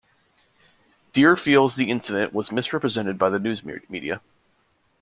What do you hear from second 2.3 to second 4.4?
was misrepresented by the news media.